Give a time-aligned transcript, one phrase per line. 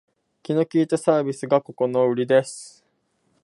[0.41, 2.83] 気の利いたサービスがここのウリです